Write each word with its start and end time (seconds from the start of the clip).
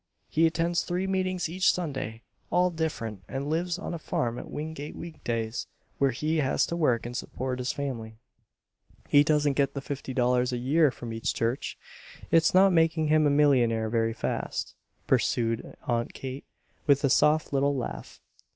He 0.29 0.47
attends 0.47 0.81
three 0.83 1.05
meetings 1.05 1.47
each 1.47 1.71
Sunday, 1.71 2.23
all 2.49 2.71
different, 2.71 3.21
and 3.29 3.51
lives 3.51 3.77
on 3.77 3.93
a 3.93 3.99
farm 3.99 4.39
at 4.39 4.49
Wingate 4.49 4.95
weekdays 4.95 5.67
where 5.99 6.09
he 6.09 6.37
has 6.37 6.65
to 6.65 6.75
work 6.75 7.05
and 7.05 7.15
support 7.15 7.59
his 7.59 7.71
family. 7.71 8.15
"He 9.09 9.23
doesn't 9.23 9.53
get 9.53 9.75
but 9.75 9.83
fifty 9.83 10.15
dollars 10.15 10.51
a 10.51 10.57
year 10.57 10.89
from 10.89 11.13
each 11.13 11.35
church, 11.35 11.77
it's 12.31 12.51
not 12.51 12.73
making 12.73 13.09
him 13.09 13.27
a 13.27 13.29
millionaire 13.29 13.91
very 13.91 14.13
fast," 14.15 14.73
pursued 15.05 15.77
Aunt 15.85 16.15
Kate, 16.15 16.45
with 16.87 17.03
a 17.03 17.09
soft 17.11 17.53
little 17.53 17.75
laugh. 17.75 18.19